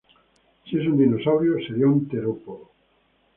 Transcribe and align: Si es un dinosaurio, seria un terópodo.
Si 0.67 0.79
es 0.79 0.87
un 0.87 0.97
dinosaurio, 0.97 1.61
seria 1.67 1.85
un 1.85 2.07
terópodo. 2.07 2.71